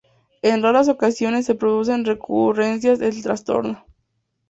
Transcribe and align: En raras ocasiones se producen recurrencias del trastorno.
En 0.41 0.63
raras 0.63 0.89
ocasiones 0.89 1.45
se 1.45 1.53
producen 1.53 2.05
recurrencias 2.05 2.97
del 2.97 3.21
trastorno. 3.21 3.85